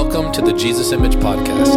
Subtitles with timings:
[0.00, 1.74] Welcome to the Jesus Image Podcast.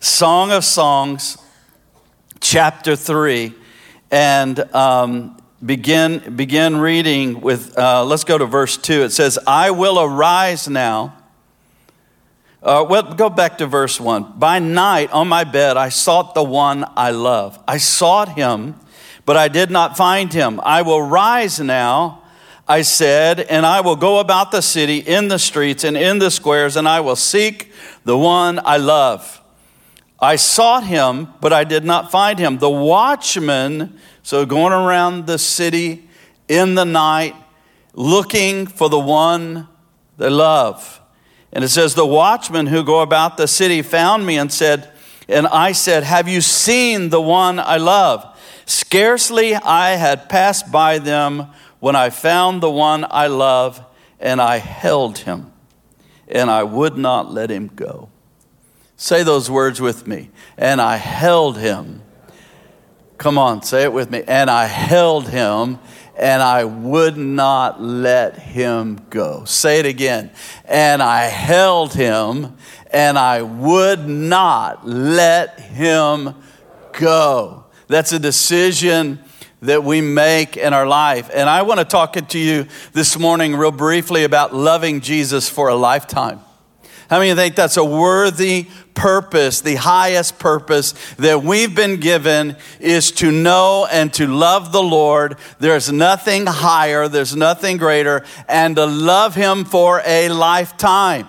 [0.00, 1.38] Song of Songs,
[2.40, 3.54] chapter 3,
[4.10, 9.04] and um, begin, begin reading with, uh, let's go to verse 2.
[9.04, 11.16] It says, I will arise now.
[12.60, 14.36] Uh, well, go back to verse 1.
[14.36, 17.62] By night on my bed, I sought the one I love.
[17.68, 18.74] I sought him,
[19.30, 20.60] but I did not find him.
[20.64, 22.24] I will rise now,
[22.66, 26.32] I said, and I will go about the city in the streets and in the
[26.32, 27.72] squares, and I will seek
[28.04, 29.40] the one I love.
[30.18, 32.58] I sought him, but I did not find him.
[32.58, 36.08] The watchman, so going around the city
[36.48, 37.36] in the night,
[37.94, 39.68] looking for the one
[40.18, 41.00] they love.
[41.52, 44.90] And it says, The watchmen who go about the city found me and said,
[45.28, 48.26] and I said, Have you seen the one I love?
[48.70, 51.48] Scarcely I had passed by them
[51.80, 53.84] when I found the one I love,
[54.20, 55.50] and I held him,
[56.28, 58.10] and I would not let him go.
[58.96, 60.30] Say those words with me.
[60.56, 62.02] And I held him.
[63.18, 64.22] Come on, say it with me.
[64.28, 65.80] And I held him,
[66.16, 69.44] and I would not let him go.
[69.46, 70.30] Say it again.
[70.64, 72.56] And I held him,
[72.92, 76.36] and I would not let him
[76.92, 77.64] go.
[77.90, 79.18] That's a decision
[79.62, 81.28] that we make in our life.
[81.34, 85.66] And I want to talk to you this morning, real briefly, about loving Jesus for
[85.66, 86.38] a lifetime.
[87.08, 93.10] How many think that's a worthy purpose, the highest purpose that we've been given is
[93.10, 95.36] to know and to love the Lord.
[95.58, 101.28] There's nothing higher, there's nothing greater, and to love Him for a lifetime.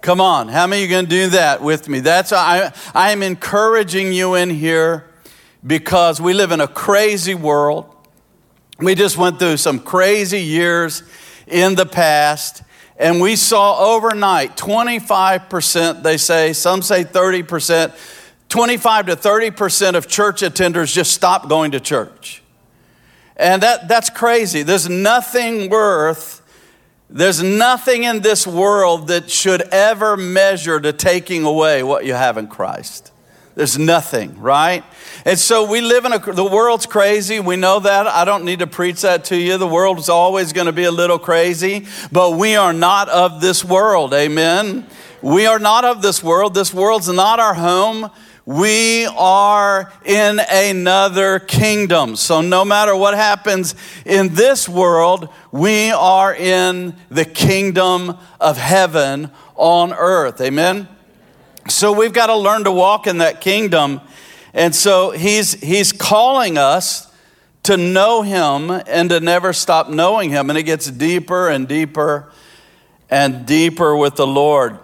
[0.00, 2.00] Come on, how many you going to do that with me?
[2.00, 5.09] That's I, I am encouraging you in here
[5.66, 7.94] because we live in a crazy world.
[8.78, 11.02] We just went through some crazy years
[11.46, 12.62] in the past.
[12.96, 17.94] And we saw overnight 25%, they say, some say 30%,
[18.48, 22.42] 25 to 30% of church attenders just stopped going to church.
[23.36, 24.62] And that, that's crazy.
[24.62, 26.42] There's nothing worth,
[27.08, 32.36] there's nothing in this world that should ever measure to taking away what you have
[32.36, 33.12] in Christ.
[33.54, 34.84] There's nothing, right?
[35.24, 37.40] And so we live in a, the world's crazy.
[37.40, 38.06] We know that.
[38.06, 39.58] I don't need to preach that to you.
[39.58, 43.40] The world is always going to be a little crazy, but we are not of
[43.40, 44.14] this world.
[44.14, 44.86] Amen.
[45.20, 46.54] We are not of this world.
[46.54, 48.10] This world's not our home.
[48.46, 52.16] We are in another kingdom.
[52.16, 53.74] So no matter what happens
[54.06, 60.40] in this world, we are in the kingdom of heaven on earth.
[60.40, 60.88] Amen.
[61.68, 64.00] So we've got to learn to walk in that kingdom.
[64.54, 67.12] And so he's, he's calling us
[67.64, 70.50] to know him and to never stop knowing him.
[70.50, 72.32] And it gets deeper and deeper
[73.08, 74.78] and deeper with the Lord.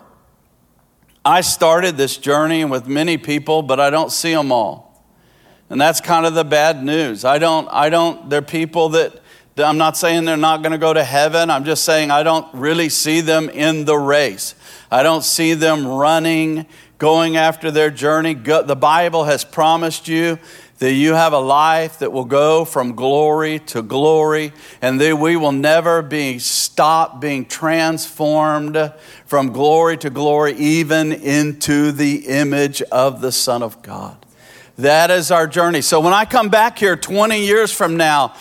[1.25, 5.05] I started this journey with many people, but I don't see them all.
[5.69, 7.25] And that's kind of the bad news.
[7.25, 9.21] I don't, I don't, there are people that,
[9.59, 11.49] I'm not saying they're not going to go to heaven.
[11.49, 14.55] I'm just saying I don't really see them in the race.
[14.91, 16.67] I don't see them running,
[16.99, 18.35] going after their journey.
[18.35, 20.39] The Bible has promised you
[20.79, 24.53] that you have a life that will go from glory to glory,
[24.83, 28.93] and that we will never be stopped being transformed
[29.25, 34.19] from glory to glory, even into the image of the Son of God.
[34.77, 35.81] That is our journey.
[35.81, 38.35] So when I come back here 20 years from now,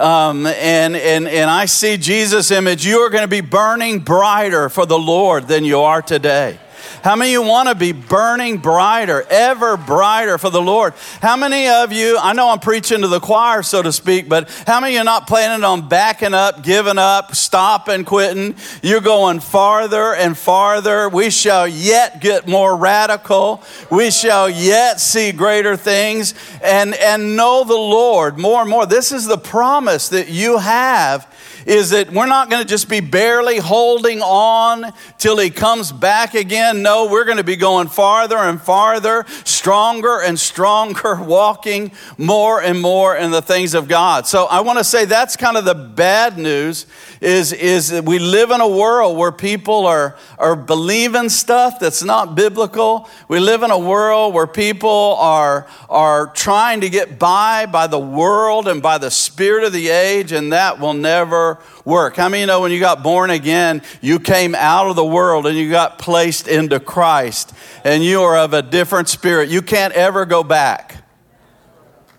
[0.00, 4.68] um, and, and, and I see Jesus' image, you are going to be burning brighter
[4.68, 6.58] for the Lord than you are today.
[7.02, 10.92] How many of you want to be burning brighter, ever brighter for the Lord?
[11.22, 14.50] How many of you, I know I'm preaching to the choir, so to speak, but
[14.66, 18.54] how many of you are not planning on backing up, giving up, stopping, quitting?
[18.82, 21.08] You're going farther and farther.
[21.08, 23.62] We shall yet get more radical.
[23.90, 28.84] We shall yet see greater things and, and know the Lord more and more.
[28.84, 31.26] This is the promise that you have
[31.66, 36.34] is that we're not going to just be barely holding on till he comes back
[36.34, 36.82] again.
[36.82, 39.24] No, we're going to be going farther and farther,
[39.60, 44.26] stronger and stronger, walking more and more in the things of God.
[44.26, 46.86] So I want to say that's kind of the bad news
[47.20, 52.02] is, is that we live in a world where people are, are believing stuff that's
[52.02, 53.06] not biblical.
[53.28, 57.98] We live in a world where people are, are trying to get by by the
[57.98, 62.16] world and by the spirit of the age, and that will never work.
[62.16, 65.46] How many you know when you got born again, you came out of the world
[65.46, 67.52] and you got placed into Christ,
[67.84, 69.49] and you are of a different spirit?
[69.50, 71.02] You can't ever go back.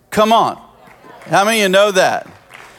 [0.09, 0.61] Come on.
[1.21, 2.27] How many of you know that?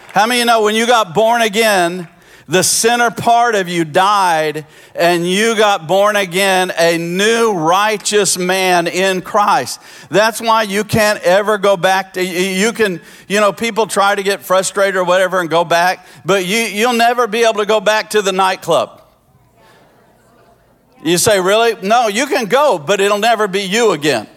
[0.09, 2.07] How many of you know when you got born again,
[2.47, 8.87] the center part of you died and you got born again a new righteous man
[8.87, 9.81] in Christ.
[10.11, 14.23] That's why you can't ever go back to, you can, you know, people try to
[14.23, 17.81] get frustrated or whatever and go back, but you, you'll never be able to go
[17.81, 19.01] back to the nightclub.
[21.03, 21.81] You say, really?
[21.81, 24.29] No, you can go, but it'll never be you again.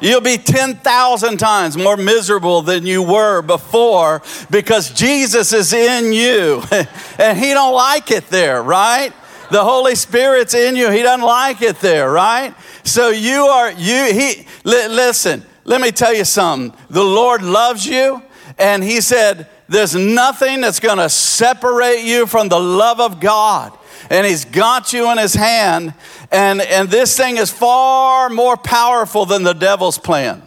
[0.00, 6.62] You'll be 10,000 times more miserable than you were before because Jesus is in you
[7.18, 9.12] and he don't like it there, right?
[9.50, 10.90] The Holy Spirit's in you.
[10.90, 12.54] He doesn't like it there, right?
[12.84, 16.78] So you are you he li- listen, let me tell you something.
[16.90, 18.22] The Lord loves you
[18.58, 23.76] and he said there's nothing that's going to separate you from the love of God
[24.10, 25.94] and he's got you in his hand.
[26.30, 30.42] And, and this thing is far more powerful than the devil's plan.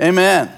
[0.00, 0.52] Amen.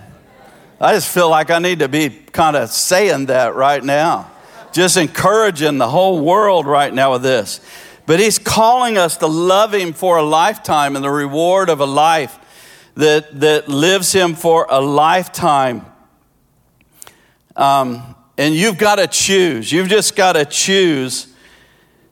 [0.81, 4.31] I just feel like I need to be kind of saying that right now,
[4.73, 7.61] just encouraging the whole world right now with this.
[8.07, 11.87] But he's calling us to love him for a lifetime and the reward of a
[11.87, 12.39] life
[12.95, 15.87] that, that lives him for a lifetime.
[17.57, 19.71] Um, and you've got to choose.
[19.71, 21.27] You've just got to choose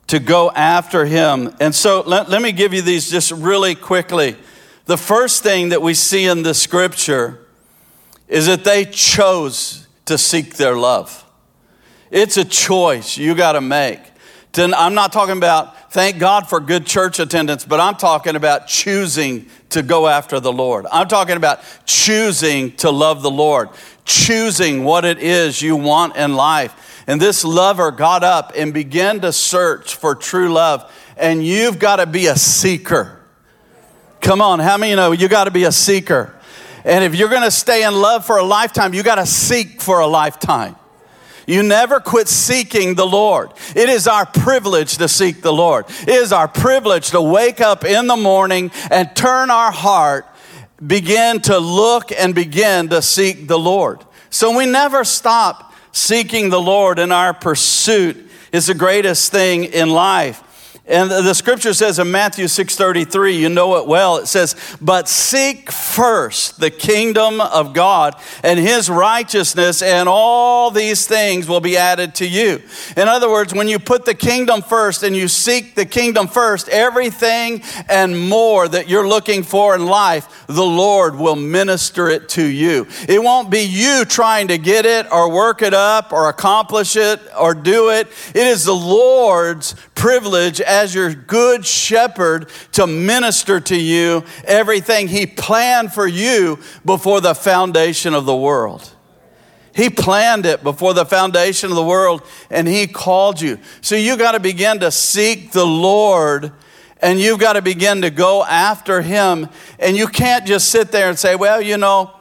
[0.05, 1.51] to go after him.
[1.59, 4.35] And so let, let me give you these just really quickly.
[4.85, 7.39] The first thing that we see in the scripture
[8.27, 11.25] is that they chose to seek their love.
[12.11, 13.99] It's a choice you got to make.
[14.55, 19.47] I'm not talking about thank God for good church attendance, but I'm talking about choosing
[19.69, 20.85] to go after the Lord.
[20.91, 23.69] I'm talking about choosing to love the Lord,
[24.09, 27.03] choosing what it is you want in life.
[27.05, 30.91] And this lover got up and began to search for true love.
[31.15, 33.19] And you've got to be a seeker.
[34.19, 36.35] Come on, how many you know you got to be a seeker?
[36.83, 39.79] And if you're going to stay in love for a lifetime, you got to seek
[39.79, 40.75] for a lifetime.
[41.45, 43.51] You never quit seeking the Lord.
[43.75, 45.85] It is our privilege to seek the Lord.
[46.01, 50.25] It is our privilege to wake up in the morning and turn our heart
[50.85, 54.03] begin to look and begin to seek the Lord.
[54.29, 59.89] So we never stop seeking the Lord in our pursuit is the greatest thing in
[59.89, 60.43] life.
[60.89, 64.17] And the scripture says in Matthew 6:33, you know it well.
[64.17, 71.05] It says, "But seek first the kingdom of God and his righteousness, and all these
[71.05, 72.63] things will be added to you."
[72.97, 76.67] In other words, when you put the kingdom first and you seek the kingdom first,
[76.69, 82.41] everything and more that you're looking for in life, the Lord will minister it to
[82.41, 82.87] you.
[83.07, 87.19] It won't be you trying to get it or work it up or accomplish it
[87.37, 88.07] or do it.
[88.33, 95.25] It is the Lord's privilege as your good shepherd to minister to you everything he
[95.25, 98.95] planned for you before the foundation of the world.
[99.73, 103.59] He planned it before the foundation of the world and he called you.
[103.81, 106.51] So you got to begin to seek the Lord
[107.01, 109.47] and you've got to begin to go after him.
[109.79, 112.13] And you can't just sit there and say, well, you know,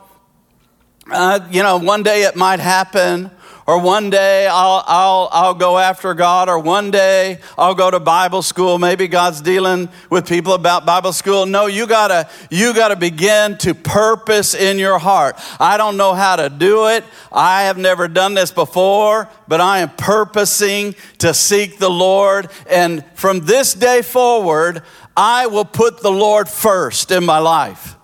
[1.11, 3.31] uh, you know, one day it might happen,
[3.69, 8.01] or one day I'll, I'll, I'll go after God, or one day I'll go to
[8.01, 8.79] Bible school.
[8.79, 11.45] Maybe God's dealing with people about Bible school.
[11.45, 15.37] No, you gotta, you gotta begin to purpose in your heart.
[15.61, 17.05] I don't know how to do it.
[17.31, 22.49] I have never done this before, but I am purposing to seek the Lord.
[22.71, 24.83] And from this day forward,
[25.15, 27.97] I will put the Lord first in my life.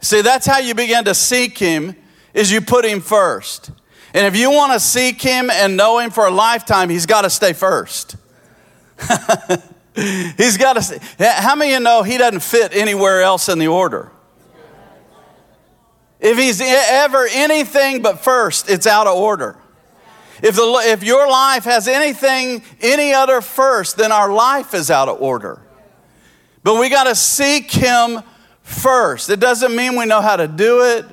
[0.00, 1.96] See, that's how you begin to seek Him,
[2.34, 3.72] is you put Him first.
[4.14, 7.22] And if you want to seek him and know him for a lifetime, he's got
[7.22, 8.16] to stay first.
[9.94, 11.00] he's got to.
[11.18, 14.10] How many of you know he doesn't fit anywhere else in the order?
[16.20, 19.56] If he's ever anything but first, it's out of order.
[20.42, 25.08] If, the, if your life has anything, any other first, then our life is out
[25.08, 25.60] of order.
[26.62, 28.22] But we got to seek him
[28.62, 29.30] first.
[29.30, 31.06] It doesn't mean we know how to do it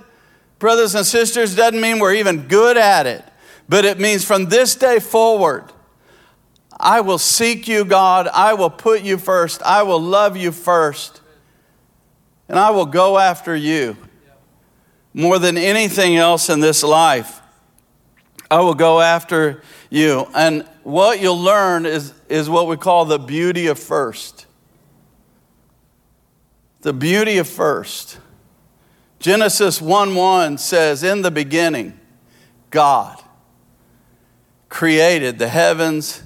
[0.60, 3.24] brothers and sisters, doesn't mean we're even good at it,
[3.68, 5.72] but it means from this day forward,
[6.80, 8.28] I will seek you, God.
[8.28, 9.62] I will put you first.
[9.63, 11.22] I will love you first.
[12.48, 13.98] And I will go after you
[15.13, 17.42] more than anything else in this life.
[18.50, 20.28] I will go after you.
[20.34, 24.46] And what you'll learn is, is what we call the beauty of first.
[26.82, 28.18] The beauty of first.
[29.20, 32.00] Genesis 1 1 says, In the beginning,
[32.70, 33.22] God
[34.70, 36.24] created the heavens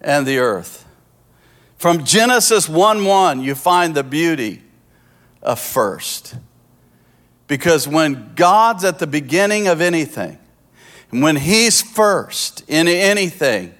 [0.00, 0.84] and the earth.
[1.76, 4.62] From Genesis 1 1, you find the beauty
[5.42, 6.36] of first.
[7.46, 10.38] Because when God's at the beginning of anything,
[11.10, 13.74] and when He's first in anything,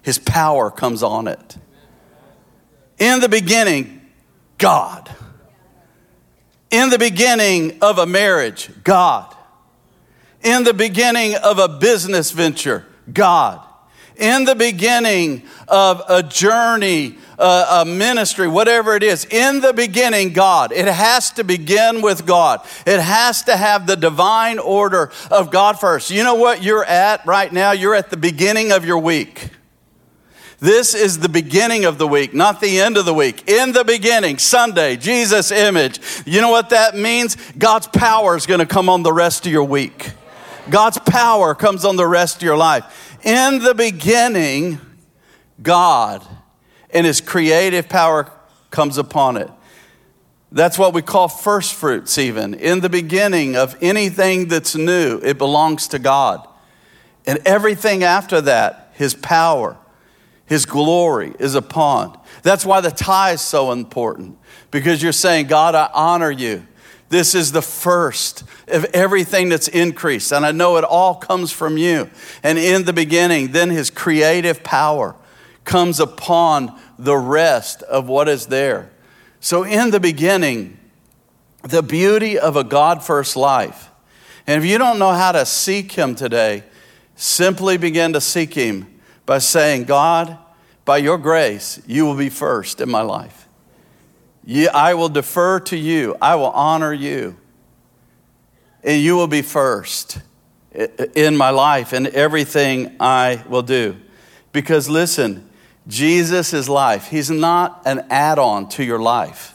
[0.00, 1.56] His power comes on it.
[2.98, 4.00] In the beginning,
[4.58, 5.14] God.
[6.72, 9.36] In the beginning of a marriage, God.
[10.42, 13.60] In the beginning of a business venture, God.
[14.16, 20.72] In the beginning of a journey, a, ministry, whatever it is, in the beginning, God.
[20.72, 22.66] It has to begin with God.
[22.86, 26.10] It has to have the divine order of God first.
[26.10, 27.72] You know what you're at right now?
[27.72, 29.50] You're at the beginning of your week.
[30.62, 33.48] This is the beginning of the week, not the end of the week.
[33.48, 35.98] In the beginning, Sunday, Jesus' image.
[36.24, 37.36] You know what that means?
[37.58, 40.12] God's power is going to come on the rest of your week.
[40.70, 43.18] God's power comes on the rest of your life.
[43.26, 44.78] In the beginning,
[45.60, 46.24] God
[46.90, 48.30] and His creative power
[48.70, 49.50] comes upon it.
[50.52, 52.54] That's what we call first fruits, even.
[52.54, 56.46] In the beginning of anything that's new, it belongs to God.
[57.26, 59.76] And everything after that, His power,
[60.52, 62.20] His glory is upon.
[62.42, 64.36] That's why the tie is so important,
[64.70, 66.66] because you're saying, God, I honor you.
[67.08, 70.30] This is the first of everything that's increased.
[70.30, 72.10] And I know it all comes from you.
[72.42, 75.16] And in the beginning, then his creative power
[75.64, 78.90] comes upon the rest of what is there.
[79.40, 80.78] So, in the beginning,
[81.62, 83.88] the beauty of a God first life.
[84.46, 86.64] And if you don't know how to seek him today,
[87.16, 90.36] simply begin to seek him by saying, God,
[90.84, 93.48] by your grace, you will be first in my life.
[94.72, 96.16] I will defer to you.
[96.20, 97.36] I will honor you.
[98.82, 100.20] And you will be first
[101.14, 103.96] in my life and everything I will do.
[104.52, 105.48] Because listen,
[105.86, 107.08] Jesus is life.
[107.08, 109.54] He's not an add on to your life.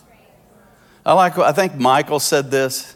[1.06, 2.96] I like, I think Michael said this.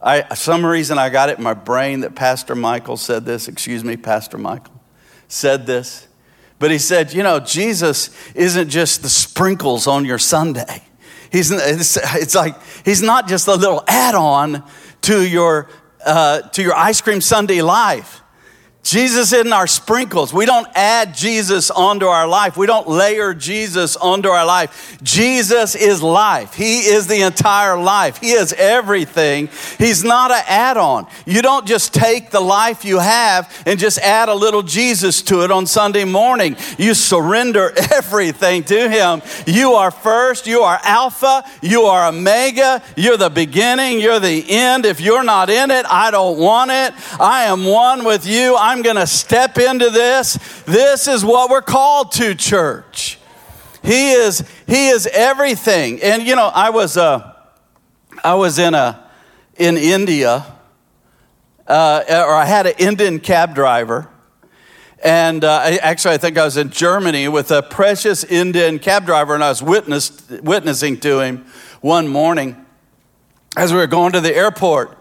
[0.00, 3.48] I, some reason I got it in my brain that Pastor Michael said this.
[3.48, 4.80] Excuse me, Pastor Michael
[5.28, 6.07] said this.
[6.58, 10.82] But he said, you know, Jesus isn't just the sprinkles on your Sunday.
[11.30, 14.64] He's, it's like he's not just a little add on
[15.02, 15.68] to your,
[16.04, 18.22] uh, to your ice cream Sunday life.
[18.84, 20.32] Jesus isn't our sprinkles.
[20.32, 22.56] We don't add Jesus onto our life.
[22.56, 24.96] We don't layer Jesus onto our life.
[25.02, 26.54] Jesus is life.
[26.54, 28.18] He is the entire life.
[28.18, 29.50] He is everything.
[29.76, 31.06] He's not an add on.
[31.26, 35.42] You don't just take the life you have and just add a little Jesus to
[35.42, 36.56] it on Sunday morning.
[36.78, 39.20] You surrender everything to Him.
[39.46, 40.46] You are first.
[40.46, 41.44] You are Alpha.
[41.60, 42.82] You are Omega.
[42.96, 44.00] You're the beginning.
[44.00, 44.86] You're the end.
[44.86, 46.94] If you're not in it, I don't want it.
[47.20, 48.56] I am one with you.
[48.56, 50.34] I'm I'm going to step into this.
[50.66, 53.18] This is what we're called to, church.
[53.82, 56.02] He is, he is everything.
[56.02, 57.32] And you know, I was, uh,
[58.22, 59.08] I was in a,
[59.56, 60.44] in India,
[61.66, 64.06] uh, or I had an Indian cab driver.
[65.02, 69.06] And uh, I, actually, I think I was in Germany with a precious Indian cab
[69.06, 71.46] driver, and I was witnessed, witnessing to him
[71.80, 72.66] one morning
[73.56, 74.98] as we were going to the airport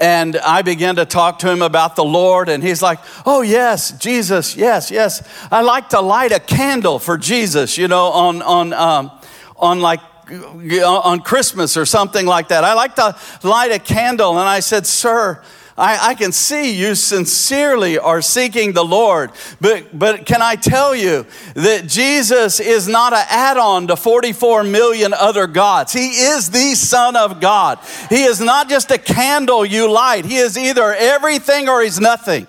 [0.00, 3.92] and I began to talk to him about the Lord, and he's like, Oh, yes,
[3.92, 5.22] Jesus, yes, yes.
[5.52, 9.10] I like to light a candle for Jesus, you know, on, on, um,
[9.56, 12.64] on like on Christmas or something like that.
[12.64, 14.38] I like to light a candle.
[14.38, 15.42] And I said, Sir,
[15.80, 19.30] I, I, can see you sincerely are seeking the Lord.
[19.62, 24.64] But, but can I tell you that Jesus is not an add on to 44
[24.64, 25.94] million other gods?
[25.94, 27.78] He is the Son of God.
[28.10, 32.46] He is not just a candle you light, He is either everything or He's nothing.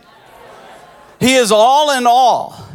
[1.22, 2.71] He is all in all.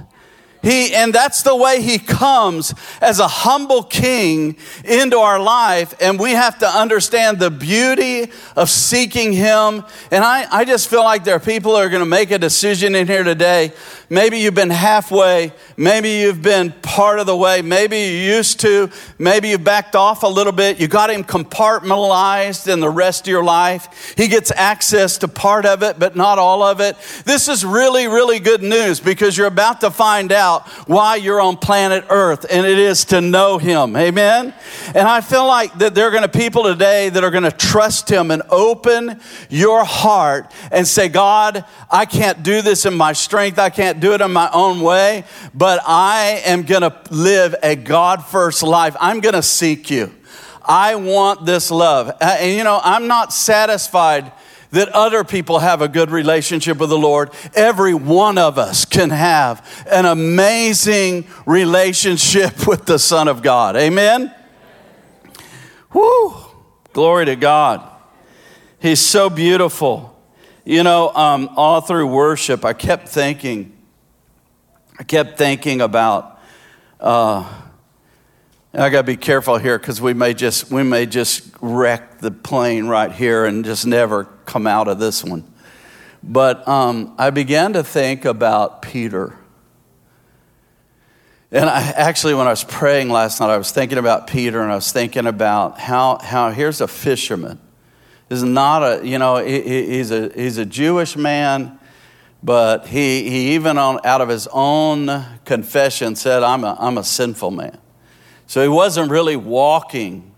[0.67, 5.95] He, and that's the way he comes as a humble king into our life.
[6.01, 9.85] And we have to understand the beauty of seeking him.
[10.11, 12.39] And I, I just feel like there are people that are going to make a
[12.39, 13.75] decision in here today
[14.09, 15.53] Maybe you've been halfway.
[15.77, 17.61] Maybe you've been part of the way.
[17.61, 18.89] Maybe you used to.
[19.19, 20.79] Maybe you backed off a little bit.
[20.79, 24.15] You got him compartmentalized in the rest of your life.
[24.17, 26.97] He gets access to part of it, but not all of it.
[27.25, 30.56] This is really, really good news because you're about to find out
[30.87, 33.97] why you're on planet Earth, and it is to know him.
[33.97, 34.55] Amen?
[34.95, 37.51] And I feel like that there are going to people today that are going to
[37.51, 43.13] trust him and open your heart and say, God, I can't do this in my
[43.13, 43.59] strength.
[43.59, 47.77] I can't do it in my own way, but I am going to live a
[47.77, 48.97] God first life.
[49.01, 50.13] I'm going to seek you.
[50.67, 52.11] I want this love.
[52.21, 54.33] And you know, I'm not satisfied
[54.71, 57.31] that other people have a good relationship with the Lord.
[57.55, 63.77] Every one of us can have an amazing relationship with the Son of God.
[63.77, 64.35] Amen?
[65.93, 66.35] Woo!
[66.93, 67.89] Glory to God.
[68.81, 70.17] He's so beautiful.
[70.65, 73.77] You know, um, all through worship, I kept thinking,
[74.99, 76.41] I kept thinking about.
[76.99, 77.45] Uh,
[78.79, 82.31] I got to be careful here because we may just we may just wreck the
[82.31, 85.51] plane right here and just never come out of this one.
[86.23, 89.39] But um, I began to think about Peter.
[91.51, 94.71] And I, actually, when I was praying last night, I was thinking about Peter and
[94.71, 97.61] I was thinking about how, how here's a fisherman.
[98.29, 101.79] Is not a, you know, he, he's, a, he's a Jewish man,
[102.43, 107.05] but he, he even on, out of his own confession said, I'm a, I'm a
[107.05, 107.79] sinful man.
[108.47, 110.33] So he wasn't really walking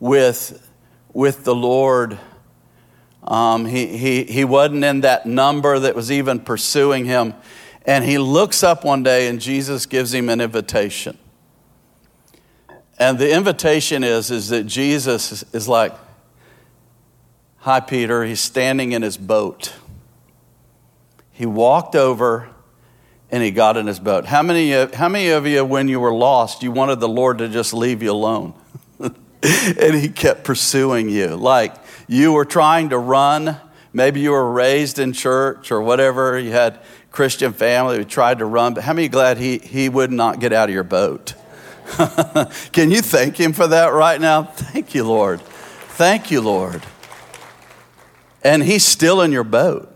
[0.00, 0.68] with,
[1.12, 2.18] with the Lord.
[3.22, 7.34] Um, he, he, he wasn't in that number that was even pursuing him.
[7.86, 11.16] And he looks up one day and Jesus gives him an invitation.
[12.98, 15.94] And the invitation is, is that Jesus is like,
[17.64, 18.24] Hi, Peter.
[18.24, 19.74] He's standing in his boat.
[21.30, 22.48] He walked over
[23.32, 24.26] and he got in his boat.
[24.26, 27.48] How many, how many of you, when you were lost, you wanted the Lord to
[27.48, 28.54] just leave you alone?
[29.00, 31.28] and he kept pursuing you.
[31.28, 31.74] Like
[32.06, 33.56] you were trying to run.
[33.92, 36.38] Maybe you were raised in church or whatever.
[36.38, 40.12] You had Christian family who tried to run, but how many glad he, he would
[40.12, 41.34] not get out of your boat?
[42.72, 44.44] Can you thank him for that right now?
[44.44, 45.40] Thank you, Lord.
[45.40, 46.82] Thank you, Lord.
[48.42, 49.89] And he's still in your boat.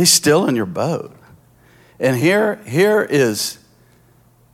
[0.00, 1.14] He's still in your boat.
[1.98, 3.58] And here, here is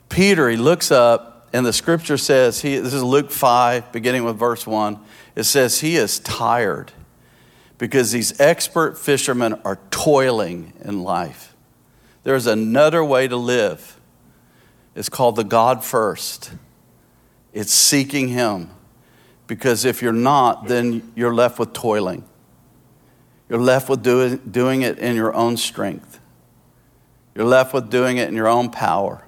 [0.09, 0.49] Peter.
[0.49, 4.67] He looks up, and the scripture says, he, this is Luke 5, beginning with verse
[4.67, 4.99] 1.
[5.37, 6.91] It says, He is tired
[7.79, 11.55] because these expert fishermen are toiling in life.
[12.25, 14.01] There's another way to live.
[14.97, 16.51] It's called the God first.
[17.53, 18.71] It's seeking Him.
[19.47, 22.25] Because if you're not, then you're left with toiling.
[23.49, 26.19] You're left with doing, doing it in your own strength.
[27.35, 29.25] You're left with doing it in your own power.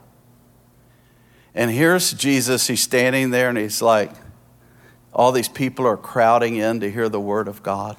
[1.54, 2.66] And here's Jesus.
[2.66, 4.12] He's standing there and he's like,
[5.12, 7.96] all these people are crowding in to hear the word of God.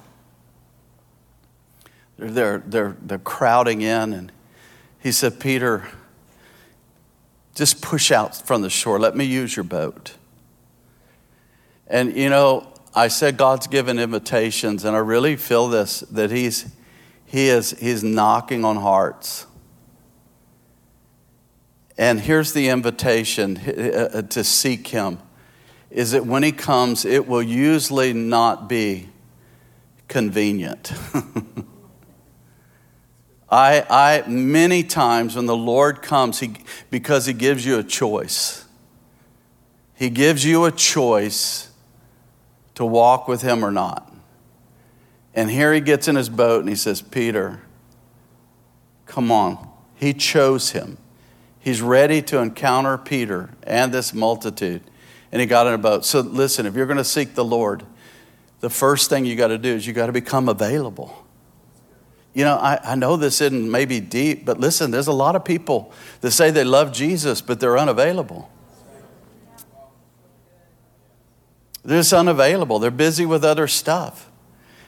[2.16, 4.12] They're, they're, they're, they're crowding in.
[4.12, 4.32] And
[4.98, 5.88] he said, Peter,
[7.54, 8.98] just push out from the shore.
[8.98, 10.14] Let me use your boat.
[11.86, 16.66] And you know, I said God's given invitations, and I really feel this that He's
[17.24, 19.46] He is He's knocking on hearts.
[21.96, 25.18] And here's the invitation uh, uh, to seek Him
[25.90, 29.08] is that when He comes, it will usually not be
[30.08, 30.92] convenient.
[33.50, 36.54] I, I, many times when the Lord comes, he,
[36.90, 38.64] because He gives you a choice,
[39.94, 41.69] He gives you a choice
[42.74, 44.12] to walk with Him or not.
[45.34, 47.60] And here He gets in His boat and He says, Peter,
[49.06, 49.68] come on.
[49.94, 50.98] He chose Him.
[51.58, 54.82] He's ready to encounter Peter and this multitude.
[55.30, 56.04] And He got in a boat.
[56.04, 57.84] So listen, if you're going to seek the Lord,
[58.60, 61.26] the first thing you got to do is you got to become available.
[62.32, 65.44] You know, I, I know this isn't maybe deep, but listen, there's a lot of
[65.44, 68.50] people that say they love Jesus, but they're unavailable.
[71.84, 72.78] They're just unavailable.
[72.78, 74.30] They're busy with other stuff.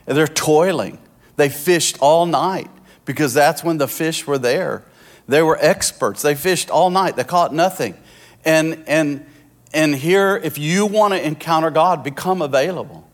[0.07, 0.99] And they're toiling.
[1.37, 2.71] They fished all night
[3.05, 4.85] because that's when the fish were there.
[5.29, 6.23] They were experts.
[6.23, 7.17] They fished all night.
[7.17, 7.97] They caught nothing.
[8.45, 9.25] And, and,
[9.73, 13.09] and here, if you want to encounter God, become available.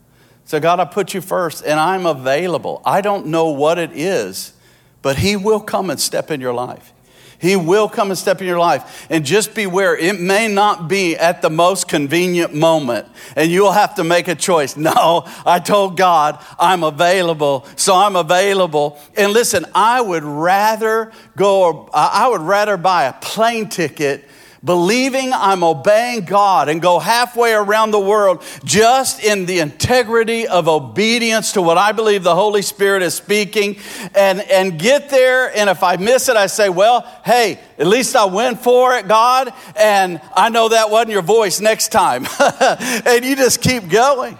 [0.45, 2.81] So, God, I put you first and I'm available.
[2.83, 4.53] I don't know what it is,
[5.01, 6.91] but He will come and step in your life.
[7.39, 9.07] He will come and step in your life.
[9.09, 13.07] And just beware, it may not be at the most convenient moment.
[13.35, 14.75] And you'll have to make a choice.
[14.89, 18.97] No, I told God I'm available, so I'm available.
[19.15, 24.28] And listen, I would rather go, I would rather buy a plane ticket
[24.63, 30.67] believing I'm obeying God and go halfway around the world just in the integrity of
[30.67, 33.77] obedience to what I believe the Holy Spirit is speaking
[34.15, 35.55] and, and get there.
[35.55, 39.07] And if I miss it, I say, well, hey, at least I went for it,
[39.07, 39.53] God.
[39.75, 42.25] And I know that wasn't your voice next time.
[42.59, 44.37] and you just keep going.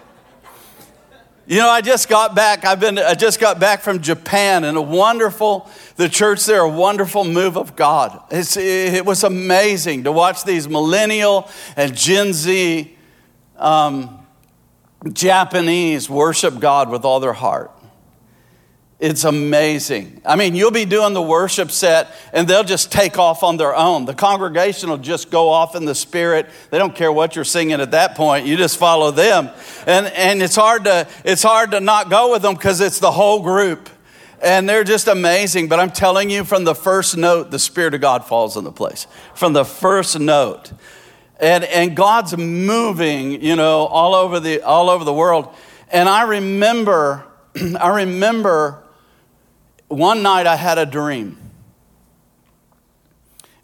[1.49, 2.63] You know, I just got back.
[2.63, 6.69] I've been, I just got back from Japan and a wonderful, the church there, a
[6.69, 8.21] wonderful move of God.
[8.29, 12.95] It's, it was amazing to watch these millennial and Gen Z
[13.57, 14.19] um,
[15.11, 17.71] Japanese worship God with all their heart.
[18.99, 20.21] It's amazing.
[20.25, 23.73] I mean, you'll be doing the worship set and they'll just take off on their
[23.73, 24.03] own.
[24.03, 26.47] The congregation will just go off in the spirit.
[26.69, 28.45] They don't care what you're singing at that point.
[28.45, 29.51] You just follow them.
[29.87, 33.11] And, and it's, hard to, it's hard to not go with them because it's the
[33.11, 33.89] whole group.
[34.41, 35.69] And they're just amazing.
[35.69, 38.71] But I'm telling you, from the first note, the Spirit of God falls in the
[38.71, 39.07] place.
[39.33, 40.73] From the first note.
[41.39, 45.47] And, and God's moving, you know, all over the, all over the world.
[45.89, 47.25] And I remember,
[47.79, 48.83] I remember
[49.89, 51.37] one night I had a dream.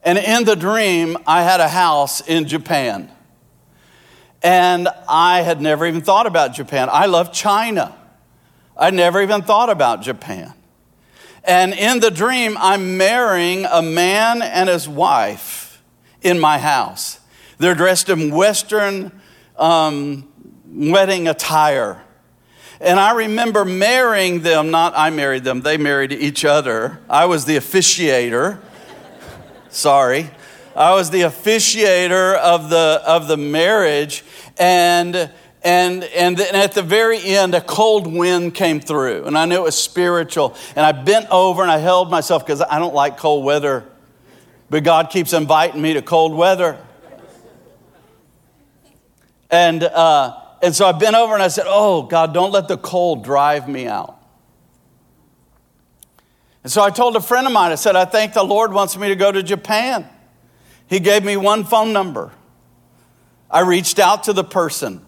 [0.03, 3.09] And in the dream, I had a house in Japan.
[4.43, 6.89] And I had never even thought about Japan.
[6.91, 7.95] I love China.
[8.77, 10.53] I never even thought about Japan.
[11.43, 15.81] And in the dream, I'm marrying a man and his wife
[16.21, 17.19] in my house.
[17.57, 19.11] They're dressed in Western
[19.57, 20.27] um,
[20.67, 22.04] wedding attire.
[22.79, 26.99] And I remember marrying them, not I married them, they married each other.
[27.09, 28.59] I was the officiator.
[29.69, 30.29] Sorry.
[30.75, 34.25] I was the officiator of the, of the marriage.
[34.57, 35.15] And,
[35.63, 39.23] and, and then at the very end, a cold wind came through.
[39.23, 40.55] And I knew it was spiritual.
[40.75, 43.85] And I bent over and I held myself because I don't like cold weather.
[44.69, 46.77] But God keeps inviting me to cold weather.
[49.49, 52.77] And, uh, and so I bent over and I said, Oh, God, don't let the
[52.77, 54.19] cold drive me out.
[56.63, 58.97] And so I told a friend of mine, I said, I think the Lord wants
[58.97, 60.09] me to go to Japan.
[60.87, 62.31] He gave me one phone number.
[63.51, 65.05] I reached out to the person.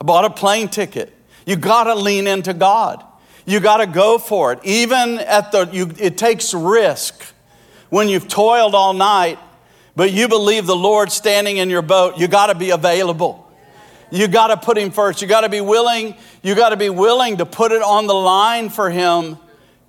[0.00, 1.16] I bought a plane ticket.
[1.46, 3.04] You got to lean into God.
[3.44, 4.58] You got to go for it.
[4.64, 7.24] Even at the, you, it takes risk
[7.90, 9.38] when you've toiled all night,
[9.94, 12.18] but you believe the Lord standing in your boat.
[12.18, 13.45] You got to be available.
[14.10, 15.20] You got to put him first.
[15.20, 18.14] You got to be willing, you got to be willing to put it on the
[18.14, 19.38] line for him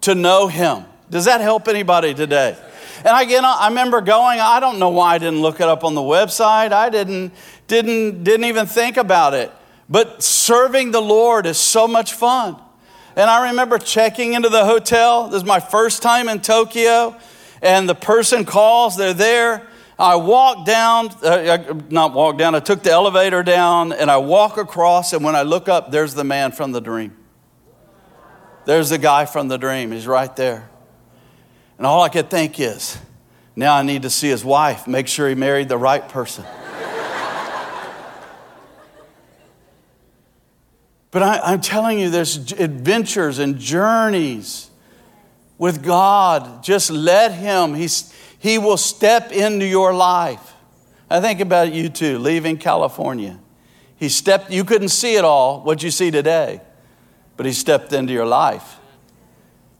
[0.01, 0.86] to know him.
[1.10, 2.58] Does that help anybody today?
[3.06, 5.93] And again, I remember going, I don't know why I didn't look it up on
[5.93, 6.71] the website.
[6.71, 7.32] I didn't,
[7.67, 9.51] didn't, didn't even think about it.
[9.88, 12.58] But serving the Lord is so much fun.
[13.15, 15.27] And I remember checking into the hotel.
[15.30, 17.15] This is my first time in Tokyo.
[17.62, 19.67] And the person calls, they're there.
[19.99, 24.57] I walked down, uh, not walked down, I took the elevator down and I walk
[24.57, 27.17] across, and when I look up, there's the man from the dream.
[28.65, 29.91] There's the guy from the dream.
[29.91, 30.69] He's right there.
[31.77, 32.97] And all I could think is,
[33.55, 36.43] now I need to see his wife, make sure he married the right person.
[41.12, 44.69] but I, am telling you, there's adventures and journeys
[45.57, 46.63] with God.
[46.63, 47.73] Just let him.
[47.73, 50.54] He's, he will step into your life.
[51.10, 53.39] I think about you too, leaving California.
[53.95, 56.62] He stepped, you couldn't see it all, what you see today,
[57.36, 58.80] but He stepped into your life.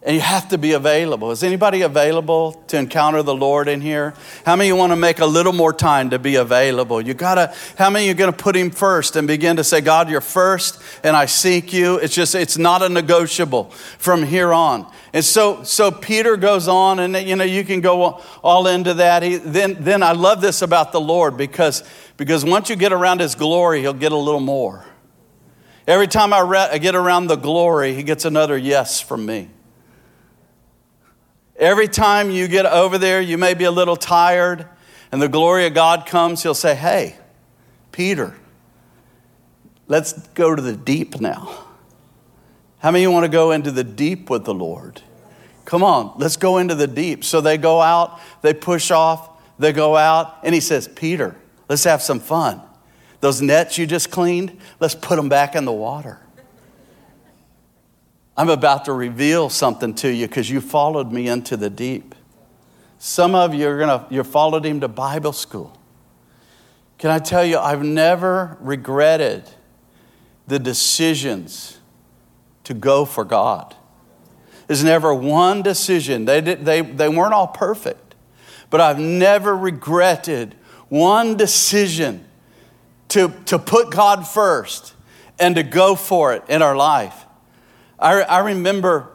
[0.08, 1.32] And you have to be available.
[1.32, 4.14] Is anybody available to encounter the Lord in here?
[4.46, 7.02] How many you want to make a little more time to be available?
[7.02, 10.10] You gotta, how many are going to put him first and begin to say, God,
[10.10, 11.98] you're first and I seek you?
[11.98, 13.66] It's just, it's not a negotiable
[13.98, 14.90] from here on.
[15.12, 19.24] And so, so Peter goes on, and you know, you can go all into that.
[19.24, 21.84] He, then, then I love this about the Lord because,
[22.16, 24.86] because once you get around his glory, he'll get a little more.
[25.86, 29.50] Every time I, re- I get around the glory, he gets another yes from me.
[31.58, 34.68] Every time you get over there, you may be a little tired,
[35.12, 37.18] and the glory of God comes, he'll say, Hey,
[37.92, 38.36] Peter,
[39.88, 41.66] let's go to the deep now.
[42.80, 45.02] How many want to go into the deep with the Lord?
[45.66, 47.24] Come on, let's go into the deep.
[47.24, 51.36] So they go out, they push off, they go out, and he says, Peter,
[51.68, 52.62] let's have some fun.
[53.20, 56.20] Those nets you just cleaned, let's put them back in the water.
[58.38, 62.14] I'm about to reveal something to you because you followed me into the deep.
[63.00, 65.78] Some of you are gonna you followed him to Bible school.
[66.98, 69.50] Can I tell you, I've never regretted
[70.48, 71.80] the decisions
[72.64, 73.76] to go for God.
[74.66, 76.26] There's never one decision.
[76.26, 78.16] They, did, they, they weren't all perfect,
[78.70, 80.56] but I've never regretted
[80.90, 82.26] one decision
[83.10, 84.94] to, to put God first
[85.40, 87.27] and to go for it in our life.
[88.00, 89.10] I, I remember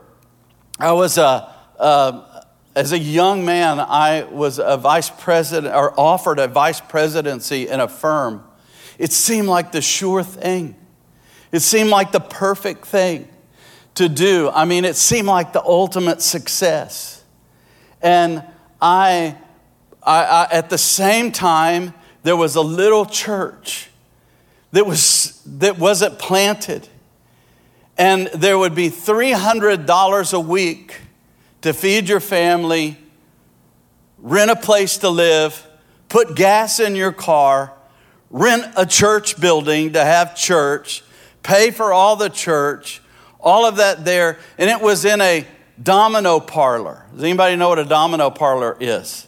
[0.78, 6.38] I was a, a, as a young man, I was a vice president or offered
[6.38, 8.44] a vice presidency in a firm.
[8.98, 10.76] It seemed like the sure thing.
[11.52, 13.28] It seemed like the perfect thing
[13.94, 14.50] to do.
[14.50, 17.22] I mean, it seemed like the ultimate success.
[18.00, 18.42] And
[18.80, 19.36] I,
[20.02, 23.90] I, I at the same time, there was a little church
[24.72, 26.88] that, was, that wasn't planted
[27.98, 31.00] and there would be $300 a week
[31.60, 32.96] to feed your family,
[34.18, 35.66] rent a place to live,
[36.08, 37.72] put gas in your car,
[38.30, 41.02] rent a church building to have church,
[41.42, 43.02] pay for all the church,
[43.40, 44.38] all of that there.
[44.58, 45.46] And it was in a
[45.80, 47.04] domino parlor.
[47.14, 49.26] Does anybody know what a domino parlor is?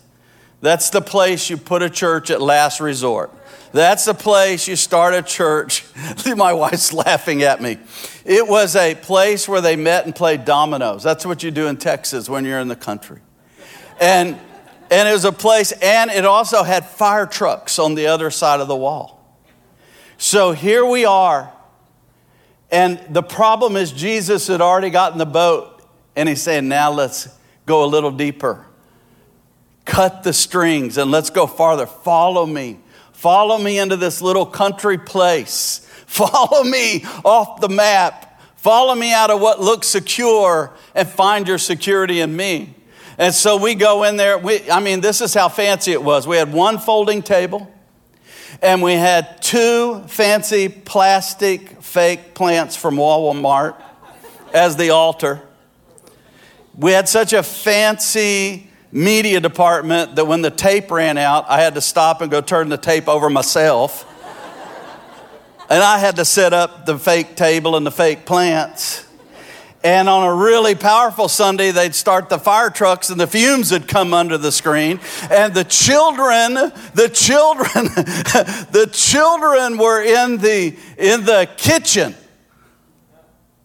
[0.64, 3.30] That's the place you put a church at last resort.
[3.72, 5.84] That's the place you start a church.
[6.36, 7.76] My wife's laughing at me.
[8.24, 11.02] It was a place where they met and played dominoes.
[11.02, 13.20] That's what you do in Texas when you're in the country.
[14.00, 14.40] And,
[14.90, 18.60] and it was a place, and it also had fire trucks on the other side
[18.60, 19.38] of the wall.
[20.16, 21.52] So here we are.
[22.70, 27.28] And the problem is, Jesus had already gotten the boat, and he's saying, Now let's
[27.66, 28.64] go a little deeper.
[29.84, 31.86] Cut the strings and let's go farther.
[31.86, 32.78] Follow me.
[33.12, 35.78] Follow me into this little country place.
[36.06, 38.40] Follow me off the map.
[38.56, 42.74] Follow me out of what looks secure and find your security in me.
[43.18, 44.38] And so we go in there.
[44.38, 46.26] We, I mean, this is how fancy it was.
[46.26, 47.70] We had one folding table,
[48.60, 53.80] and we had two fancy plastic fake plants from Walmart
[54.52, 55.40] as the altar.
[56.76, 61.74] We had such a fancy media department that when the tape ran out, I had
[61.74, 64.08] to stop and go turn the tape over myself.
[65.68, 69.04] and I had to set up the fake table and the fake plants.
[69.82, 73.88] And on a really powerful Sunday, they'd start the fire trucks and the fumes would
[73.88, 75.00] come under the screen.
[75.28, 76.54] And the children,
[76.94, 77.66] the children,
[78.70, 82.14] the children were in the, in the kitchen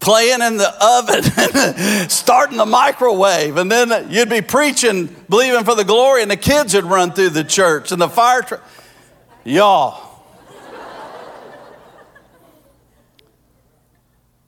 [0.00, 5.84] playing in the oven, starting the microwave, and then you'd be preaching, believing for the
[5.84, 8.64] glory, and the kids would run through the church and the fire truck.
[9.44, 10.08] Y'all.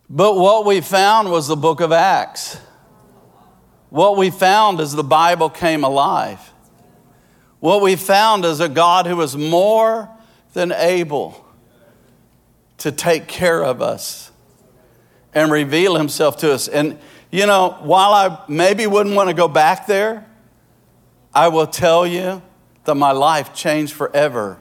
[0.08, 2.58] But what we found was the book of Acts.
[3.88, 6.38] What we found is the Bible came alive.
[7.60, 10.10] What we found is a God who was more
[10.52, 11.46] than able
[12.78, 14.31] to take care of us
[15.34, 16.68] and reveal himself to us.
[16.68, 16.98] And,
[17.30, 20.26] you know, while I maybe wouldn't want to go back there,
[21.34, 22.42] I will tell you
[22.84, 24.58] that my life changed forever.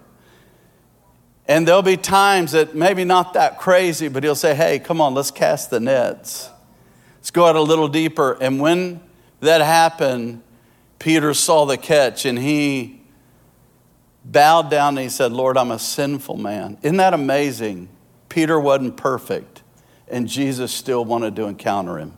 [1.47, 5.13] And there'll be times that maybe not that crazy, but he'll say, hey, come on,
[5.13, 6.49] let's cast the nets.
[7.17, 8.37] Let's go out a little deeper.
[8.39, 9.01] And when
[9.41, 10.43] that happened,
[10.97, 13.01] Peter saw the catch and he
[14.23, 16.77] bowed down and he said, Lord, I'm a sinful man.
[16.83, 17.89] Isn't that amazing?
[18.29, 19.61] Peter wasn't perfect
[20.11, 22.13] and Jesus still wanted to encounter him.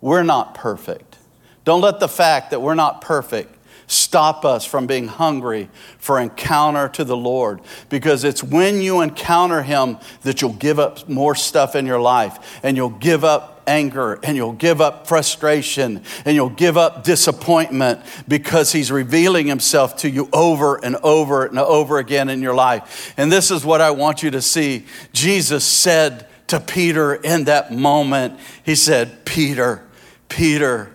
[0.00, 1.18] We're not perfect.
[1.64, 3.56] Don't let the fact that we're not perfect
[3.90, 9.62] stop us from being hungry for encounter to the Lord because it's when you encounter
[9.62, 14.20] Him that you'll give up more stuff in your life and you'll give up anger
[14.22, 20.08] and you'll give up frustration and you'll give up disappointment because He's revealing Himself to
[20.08, 23.12] you over and over and over again in your life.
[23.16, 24.86] And this is what I want you to see.
[25.12, 28.38] Jesus said, to Peter in that moment.
[28.64, 29.86] He said, Peter,
[30.28, 30.94] Peter,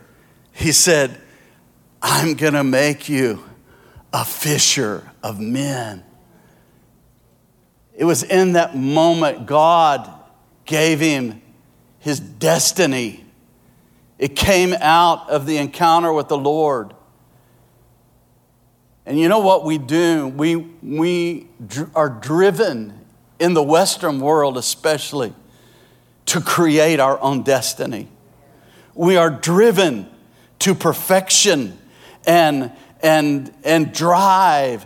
[0.52, 1.20] he said,
[2.02, 3.44] I'm going to make you
[4.14, 6.04] a fisher of men.
[7.98, 10.12] It was in that moment God
[10.66, 11.42] gave him
[12.00, 13.24] his destiny.
[14.20, 16.94] It came out of the encounter with the Lord.
[19.06, 20.28] And you know what we do?
[20.28, 21.48] We, we
[21.94, 23.06] are driven
[23.40, 25.34] in the Western world, especially
[26.26, 28.08] to create our own destiny.
[28.94, 30.10] We are driven
[30.60, 31.78] to perfection
[32.26, 34.86] and, and, and drive,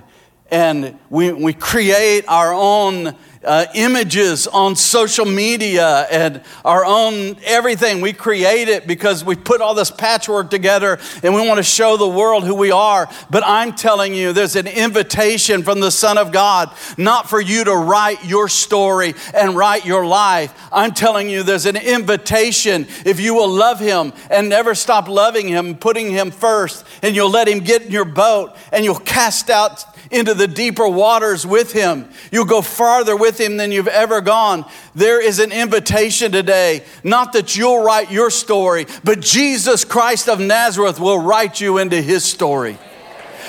[0.52, 8.02] and we, we create our own uh, images on social media and our own everything.
[8.02, 11.96] We create it because we put all this patchwork together and we want to show
[11.96, 13.10] the world who we are.
[13.30, 17.64] But I'm telling you, there's an invitation from the Son of God, not for you
[17.64, 20.54] to write your story and write your life.
[20.72, 25.48] I'm telling you, there's an invitation if you will love Him and never stop loving
[25.48, 29.50] Him, putting Him first, and you'll let Him get in your boat and you'll cast
[29.50, 32.10] out into the deeper waters with Him.
[32.32, 34.66] You'll go farther with Him than you've ever gone.
[34.96, 40.40] There is an invitation today, not that you'll write your story, but Jesus Christ of
[40.40, 42.78] Nazareth will write you into His story.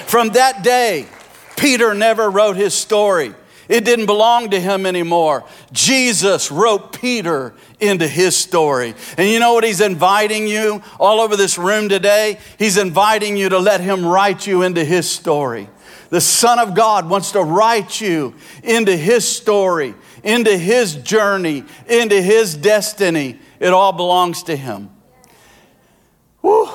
[0.06, 1.06] From that day,
[1.60, 3.34] Peter never wrote his story.
[3.68, 5.44] It didn't belong to him anymore.
[5.72, 8.94] Jesus wrote Peter into his story.
[9.16, 12.38] And you know what he's inviting you all over this room today?
[12.58, 15.68] He's inviting you to let him write you into his story.
[16.10, 22.20] The Son of God wants to write you into His story, into his journey, into
[22.20, 23.38] his destiny.
[23.58, 24.90] It all belongs to him.
[26.40, 26.68] Whew.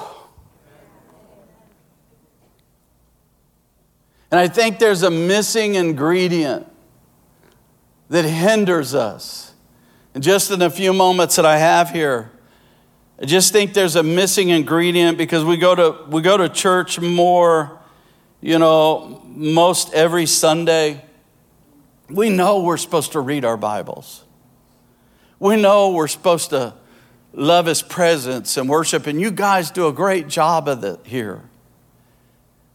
[4.32, 6.68] And I think there's a missing ingredient
[8.10, 9.54] that hinders us.
[10.14, 12.32] And just in a few moments that I have here,
[13.22, 17.00] I just think there's a missing ingredient because we go to, we go to church
[17.00, 17.80] more,
[18.46, 21.04] you know, most every Sunday.
[22.12, 24.24] We know we're supposed to read our Bibles.
[25.40, 26.76] We know we're supposed to
[27.34, 31.42] love His presence and worship, and you guys do a great job of it here.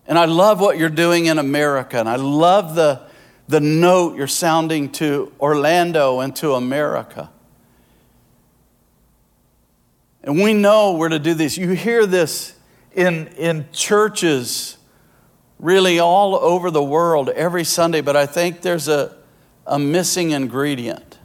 [0.08, 3.02] And I love what you're doing in America, and I love the,
[3.46, 7.30] the note you're sounding to Orlando and to America.
[10.24, 11.56] And we know we're to do this.
[11.56, 12.56] You hear this
[12.92, 14.76] in, in churches
[15.60, 19.14] really all over the world every Sunday, but I think there's a,
[19.66, 21.18] a missing ingredient.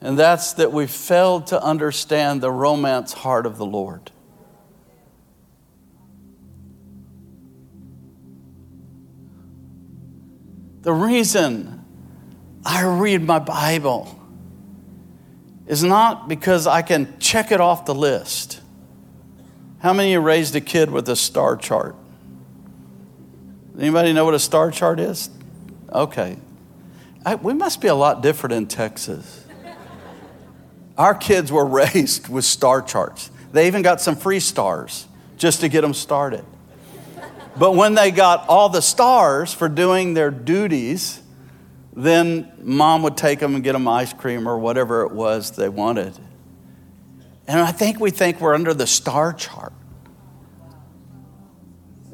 [0.00, 4.10] And that's that we failed to understand the romance heart of the Lord.
[10.82, 11.84] The reason
[12.64, 14.18] I read my Bible
[15.66, 18.60] is not because I can check it off the list.
[19.80, 21.96] How many of you raised a kid with a star chart?
[23.80, 25.30] Anybody know what a star chart is?
[25.90, 26.36] Okay.
[27.24, 29.46] I, we must be a lot different in Texas.
[30.98, 33.30] Our kids were raised with star charts.
[33.52, 36.44] They even got some free stars just to get them started.
[37.58, 41.22] But when they got all the stars for doing their duties,
[41.94, 45.70] then mom would take them and get them ice cream or whatever it was they
[45.70, 46.12] wanted.
[47.48, 49.72] And I think we think we're under the star chart.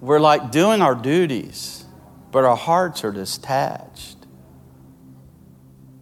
[0.00, 1.84] We're like doing our duties,
[2.30, 4.16] but our hearts are detached.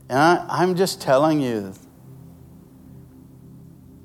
[0.08, 1.74] And I, am just telling you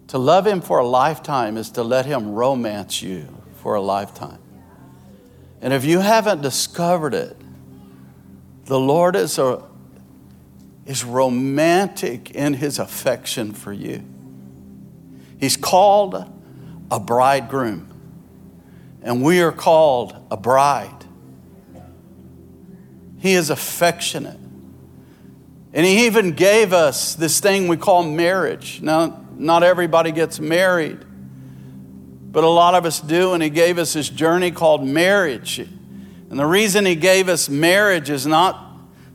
[0.08, 3.28] to love Him for a lifetime is to let Him romance you
[3.62, 4.40] for a lifetime.
[5.62, 7.36] And if you haven't discovered it,
[8.66, 9.64] the Lord is, a,
[10.86, 14.04] is romantic in His affection for you.
[15.40, 16.32] He's called
[16.90, 17.89] a bridegroom,
[19.02, 21.06] and we are called a bride.
[23.20, 24.40] He is affectionate.
[25.74, 28.82] And He even gave us this thing we call marriage.
[28.82, 31.00] Now, not everybody gets married,
[32.32, 35.60] but a lot of us do, and He gave us this journey called marriage.
[35.60, 38.66] And the reason He gave us marriage is not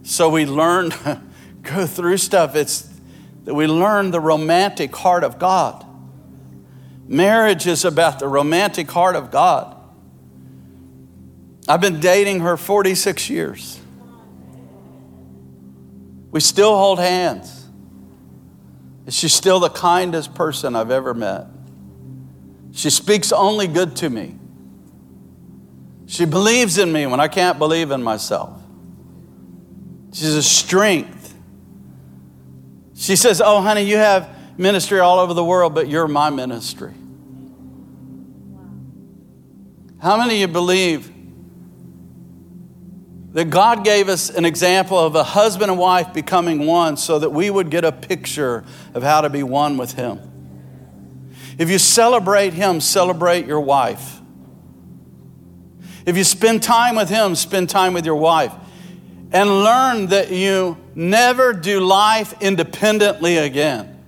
[0.03, 0.93] so we learn
[1.63, 2.91] go through stuff, it's
[3.45, 5.85] that we learn the romantic heart of God.
[7.07, 9.74] Marriage is about the romantic heart of God.
[11.69, 13.81] I've been dating her 46 years.
[16.31, 17.67] We still hold hands.
[19.09, 21.47] She's still the kindest person I've ever met.
[22.73, 24.37] She speaks only good to me.
[26.07, 28.61] She believes in me when I can't believe in myself.
[30.13, 31.35] She's a strength.
[32.95, 36.93] She says, Oh, honey, you have ministry all over the world, but you're my ministry.
[40.01, 41.14] How many of you believe
[43.35, 47.31] that God gave us an example of a husband and wife becoming one so that
[47.31, 50.21] we would get a picture of how to be one with Him?
[51.59, 54.21] If you celebrate Him, celebrate your wife.
[56.07, 58.53] If you spend time with Him, spend time with your wife.
[59.33, 64.01] And learn that you never do life independently again.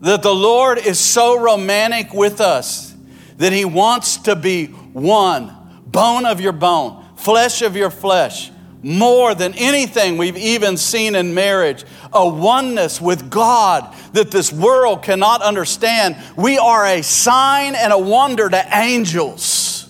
[0.00, 2.96] That the Lord is so romantic with us
[3.36, 5.54] that He wants to be one,
[5.86, 8.52] bone of your bone flesh of your flesh,
[8.84, 15.02] more than anything we've even seen in marriage, a oneness with God that this world
[15.02, 16.16] cannot understand.
[16.36, 19.88] We are a sign and a wonder to angels.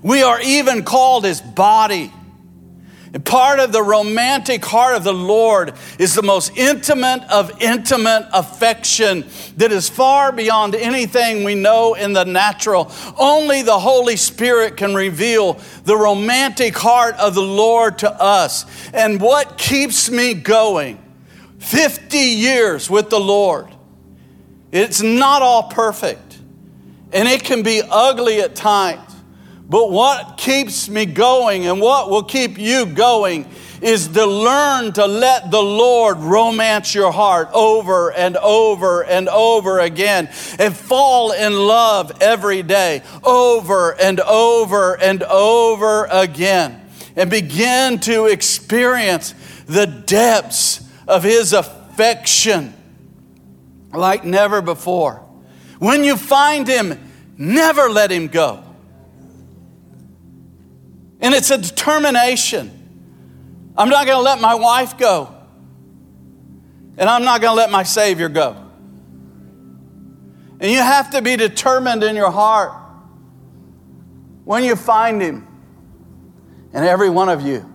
[0.00, 2.12] We are even called His body.
[3.12, 8.28] And part of the romantic heart of the Lord is the most intimate of intimate
[8.32, 9.24] affection
[9.56, 12.90] that is far beyond anything we know in the natural.
[13.18, 18.64] Only the Holy Spirit can reveal the romantic heart of the Lord to us.
[18.92, 21.02] And what keeps me going
[21.58, 23.68] 50 years with the Lord,
[24.70, 26.38] it's not all perfect,
[27.12, 29.09] and it can be ugly at times.
[29.70, 33.48] But what keeps me going and what will keep you going
[33.80, 39.78] is to learn to let the Lord romance your heart over and over and over
[39.78, 48.00] again and fall in love every day, over and over and over again, and begin
[48.00, 52.74] to experience the depths of his affection
[53.92, 55.24] like never before.
[55.78, 56.98] When you find him,
[57.38, 58.64] never let him go.
[61.20, 62.76] And it's a determination.
[63.76, 65.34] I'm not going to let my wife go.
[66.96, 68.56] And I'm not going to let my Savior go.
[70.60, 72.72] And you have to be determined in your heart
[74.44, 75.46] when you find Him.
[76.72, 77.66] And every one of you,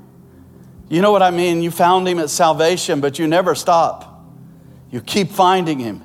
[0.87, 1.61] you know what I mean?
[1.61, 4.23] You found Him at salvation, but you never stop.
[4.91, 6.03] You keep finding Him.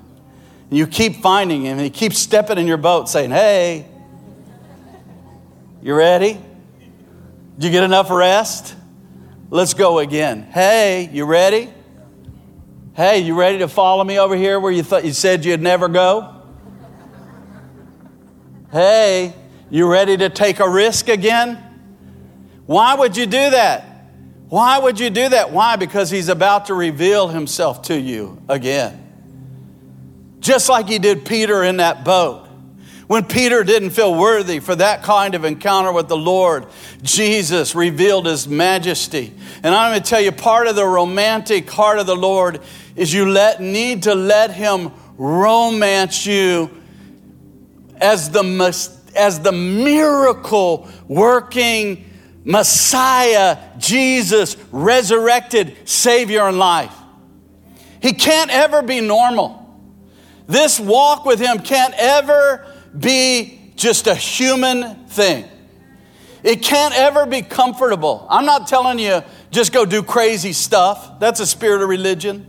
[0.70, 3.86] And you keep finding Him, and He keeps stepping in your boat saying, Hey,
[5.82, 6.40] you ready?
[7.60, 8.74] Did you get enough rest?
[9.50, 10.44] Let's go again.
[10.44, 11.68] Hey, you ready?
[12.94, 15.86] Hey, you ready to follow me over here where you thought you said you'd never
[15.86, 16.42] go?
[18.72, 19.34] Hey,
[19.68, 21.62] you ready to take a risk again?
[22.64, 24.06] Why would you do that?
[24.48, 25.52] Why would you do that?
[25.52, 25.76] Why?
[25.76, 29.06] Because he's about to reveal himself to you again.
[30.40, 32.48] Just like he did Peter in that boat.
[33.10, 36.66] When Peter didn't feel worthy for that kind of encounter with the Lord,
[37.02, 39.34] Jesus revealed his majesty.
[39.64, 42.60] And I'm going to tell you, part of the romantic heart of the Lord
[42.94, 46.70] is you let, need to let him romance you
[48.00, 48.44] as the,
[49.16, 52.08] as the miracle working
[52.44, 56.94] Messiah, Jesus, resurrected Savior in life.
[58.00, 59.56] He can't ever be normal.
[60.46, 65.46] This walk with Him can't ever be just a human thing.
[66.42, 68.26] It can't ever be comfortable.
[68.30, 71.18] I'm not telling you just go do crazy stuff.
[71.20, 72.46] That's a spirit of religion.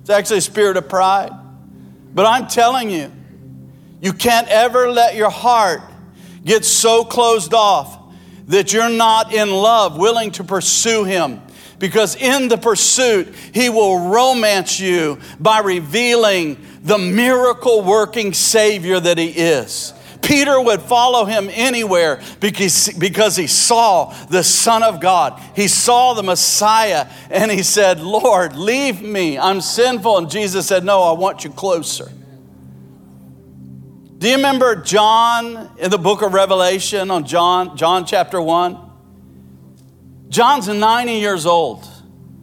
[0.00, 1.30] It's actually a spirit of pride.
[2.12, 3.10] But I'm telling you,
[4.00, 5.82] you can't ever let your heart
[6.44, 7.98] get so closed off
[8.46, 11.40] that you're not in love, willing to pursue Him.
[11.78, 19.18] Because in the pursuit, He will romance you by revealing the miracle working Savior that
[19.18, 19.92] He is.
[20.22, 25.40] Peter would follow him anywhere because, because he saw the Son of God.
[25.56, 29.38] He saw the Messiah and he said, Lord, leave me.
[29.38, 30.18] I'm sinful.
[30.18, 32.10] And Jesus said, No, I want you closer.
[34.18, 38.78] Do you remember John in the book of Revelation on John, John chapter 1?
[40.28, 41.84] John's 90 years old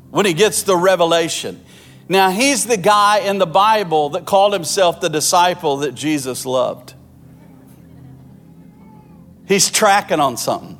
[0.09, 1.63] when he gets the revelation.
[2.09, 6.93] Now, he's the guy in the Bible that called himself the disciple that Jesus loved.
[9.47, 10.77] He's tracking on something.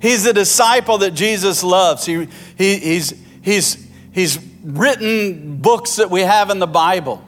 [0.00, 2.04] He's the disciple that Jesus loves.
[2.04, 2.28] He,
[2.58, 7.24] he, he's, he's, he's written books that we have in the Bible.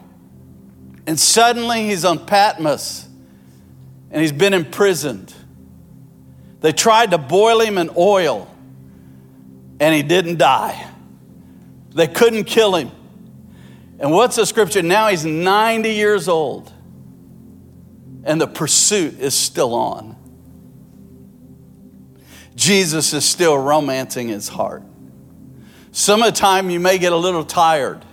[1.07, 3.09] And suddenly he's on Patmos
[4.11, 5.33] and he's been imprisoned.
[6.61, 8.51] They tried to boil him in oil
[9.79, 10.86] and he didn't die.
[11.97, 12.91] They couldn't kill him.
[13.99, 14.83] And what's the scripture?
[14.83, 16.71] Now he's 90 years old,
[18.23, 20.15] and the pursuit is still on.
[22.55, 24.83] Jesus is still romancing his heart.
[25.91, 28.05] Some of the time you may get a little tired.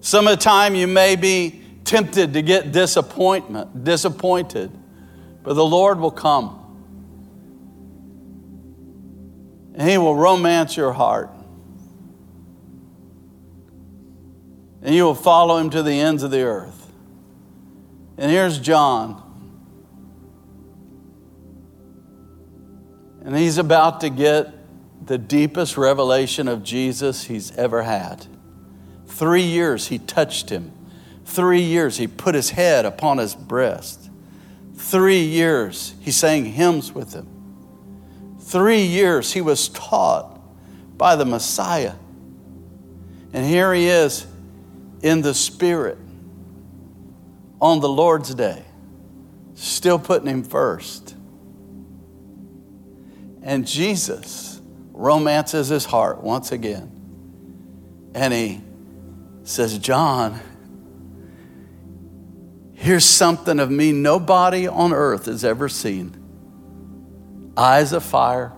[0.00, 4.72] Some of the time you may be tempted to get disappointment, disappointed.
[5.44, 6.58] But the Lord will come.
[9.76, 11.30] And he will romance your heart.
[14.82, 16.90] And you will follow him to the ends of the earth.
[18.18, 19.20] And here's John.
[23.24, 24.52] And he's about to get
[25.06, 28.26] the deepest revelation of Jesus he's ever had.
[29.06, 30.72] Three years he touched him.
[31.24, 34.10] Three years he put his head upon his breast.
[34.74, 37.28] Three years he sang hymns with him.
[38.40, 40.40] Three years he was taught
[40.98, 41.94] by the Messiah.
[43.32, 44.26] And here he is
[45.02, 45.98] in the Spirit
[47.60, 48.64] on the Lord's day,
[49.54, 51.14] still putting Him first.
[53.42, 54.60] And Jesus
[54.92, 56.90] romances his heart once again.
[58.14, 58.60] And he
[59.42, 60.38] says, John,
[62.74, 66.18] here's something of me nobody on earth has ever seen
[67.56, 68.52] eyes of fire,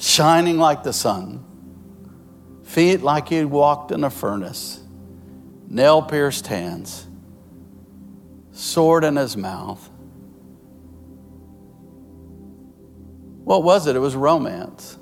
[0.00, 1.44] shining like the sun
[2.72, 4.80] feet like he walked in a furnace,
[5.68, 7.06] nail pierced hands,
[8.52, 9.90] sword in his mouth.
[13.44, 13.94] What was it?
[13.94, 14.98] It was romance.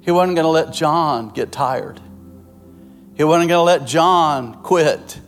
[0.00, 2.00] He wasn't going to let John get tired.
[3.14, 5.20] He wasn't going to let John quit.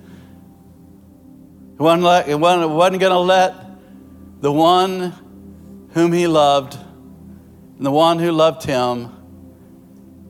[1.77, 3.55] He wasn't, he wasn't, wasn't going to let
[4.41, 5.13] the one
[5.93, 6.77] whom he loved
[7.77, 9.11] And the one who loved him,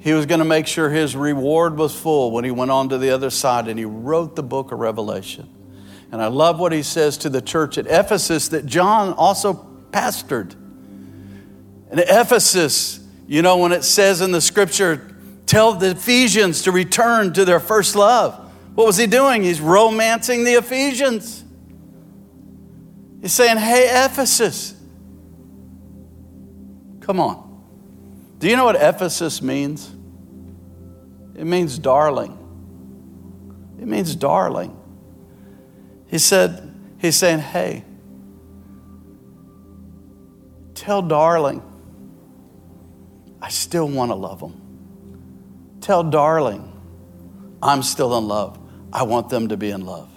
[0.05, 2.99] he was going to make sure his reward was full when he went on to
[2.99, 5.49] the other side and he wrote the book of Revelation.
[6.13, 9.55] And I love what he says to the church at Ephesus that John also
[9.93, 10.53] pastored.
[11.91, 17.33] And Ephesus, you know, when it says in the scripture, tell the Ephesians to return
[17.33, 18.53] to their first love.
[18.75, 19.43] What was he doing?
[19.43, 21.43] He's romancing the Ephesians.
[23.23, 24.75] He's saying, hey, Ephesus,
[27.01, 27.45] come on.
[28.39, 29.94] Do you know what Ephesus means?
[31.35, 32.39] It means darling.
[33.81, 34.77] It means darling.
[36.07, 37.85] He said, he's saying, hey,
[40.75, 41.63] tell darling,
[43.43, 44.61] I still want to love them.
[45.81, 46.73] Tell darling,
[47.63, 48.59] I'm still in love.
[48.93, 50.09] I want them to be in love.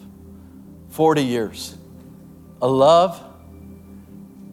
[0.89, 1.76] 40 years.
[2.61, 3.22] A love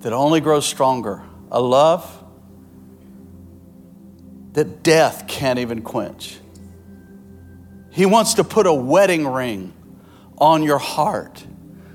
[0.00, 1.22] that only grows stronger.
[1.50, 2.24] A love
[4.54, 6.38] that death can't even quench.
[7.95, 9.72] He wants to put a wedding ring
[10.36, 11.47] on your heart.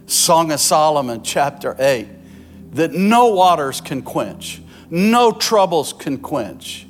[0.05, 2.07] Song of Solomon, chapter 8,
[2.75, 6.87] that no waters can quench, no troubles can quench,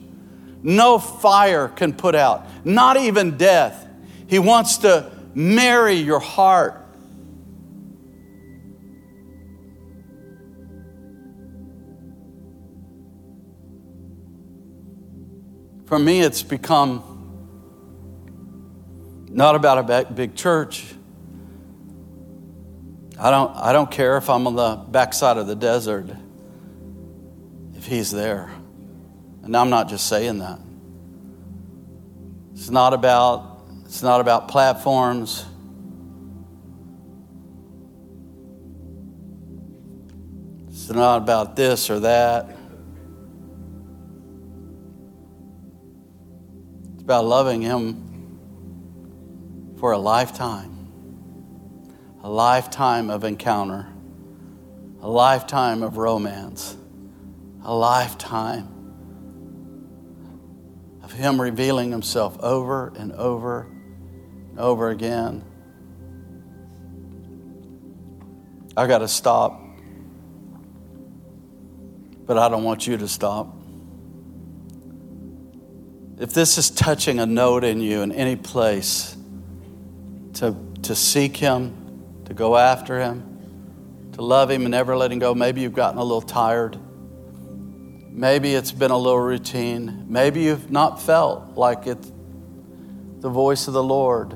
[0.62, 3.88] no fire can put out, not even death.
[4.28, 6.76] He wants to marry your heart.
[15.88, 17.19] For me, it's become
[19.40, 20.84] not about a big church.
[23.18, 26.08] I don't, I don't care if I'm on the backside of the desert,
[27.74, 28.52] if He's there.
[29.44, 30.60] And I'm not just saying that.
[32.52, 35.46] It's not about, it's not about platforms.
[40.68, 42.58] It's not about this or that.
[46.96, 48.09] It's about loving Him
[49.80, 50.76] for a lifetime.
[52.22, 53.88] A lifetime of encounter.
[55.02, 56.76] A lifetime of romance.
[57.64, 58.68] A lifetime
[61.02, 63.68] of Him revealing Himself over and over
[64.50, 65.44] and over again.
[68.76, 69.62] I got to stop,
[72.26, 73.56] but I don't want you to stop.
[76.20, 79.16] If this is touching a note in you in any place,
[80.40, 85.20] to, to seek Him, to go after Him, to love Him and never let Him
[85.20, 85.36] go.
[85.36, 86.78] Maybe you've gotten a little tired.
[88.10, 90.06] Maybe it's been a little routine.
[90.08, 92.10] Maybe you've not felt like it's
[93.20, 94.30] the voice of the Lord.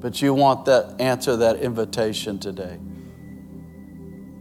[0.00, 2.78] But you want that answer, that invitation today.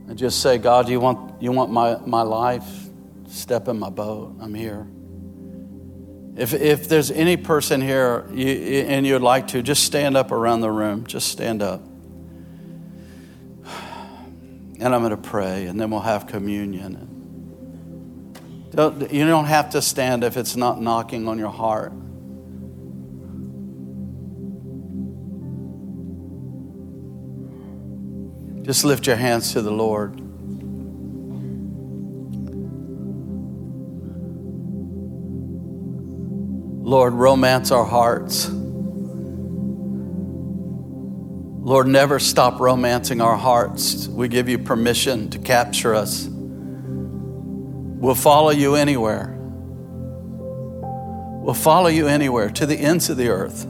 [0.08, 2.88] And just say, God, you want, you want my, my life?
[3.28, 4.38] Step in my boat.
[4.40, 4.88] I'm here.
[6.40, 10.62] If, if there's any person here you, and you'd like to, just stand up around
[10.62, 11.06] the room.
[11.06, 11.82] Just stand up.
[14.80, 17.08] And I'm going to pray, and then we'll have communion.
[18.72, 21.92] Don't, you don't have to stand if it's not knocking on your heart.
[28.64, 30.29] Just lift your hands to the Lord.
[36.90, 38.50] Lord, romance our hearts.
[41.62, 44.08] Lord, never stop romancing our hearts.
[44.08, 46.28] We give you permission to capture us.
[46.28, 49.38] We'll follow you anywhere.
[51.44, 53.68] We'll follow you anywhere to the ends of the earth.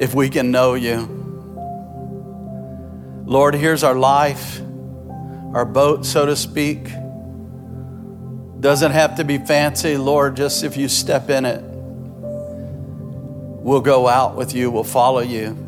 [0.00, 1.08] If we can know you.
[3.26, 4.60] Lord, here's our life,
[5.52, 6.86] our boat, so to speak.
[8.60, 11.62] Doesn't have to be fancy, Lord, just if you step in it,
[13.62, 15.62] we'll go out with you, we'll follow you.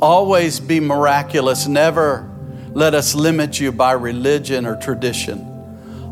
[0.00, 1.66] Always be miraculous.
[1.66, 2.30] Never
[2.72, 5.44] let us limit you by religion or tradition.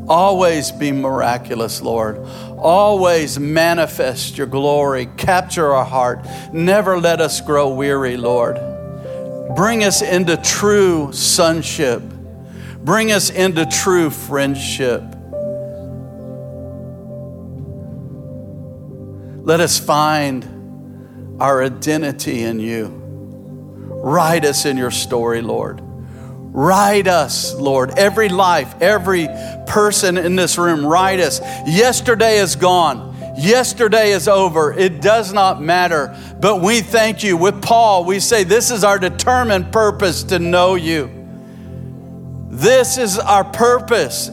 [0.09, 2.19] Always be miraculous, Lord.
[2.59, 5.07] Always manifest your glory.
[5.17, 6.27] Capture our heart.
[6.53, 8.57] Never let us grow weary, Lord.
[9.55, 12.03] Bring us into true sonship
[12.87, 15.03] Bring us into true friendship.
[19.45, 22.87] Let us find our identity in you.
[22.87, 25.81] Write us in your story, Lord.
[25.83, 27.91] Write us, Lord.
[27.99, 29.27] Every life, every
[29.67, 31.41] person in this room, write us.
[31.67, 33.17] Yesterday is gone.
[33.37, 34.73] Yesterday is over.
[34.73, 36.17] It does not matter.
[36.41, 37.37] But we thank you.
[37.37, 41.16] With Paul, we say this is our determined purpose to know you
[42.57, 44.31] This is our purpose,